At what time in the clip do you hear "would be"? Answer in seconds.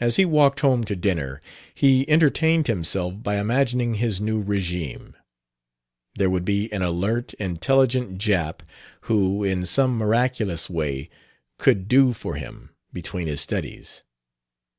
6.30-6.72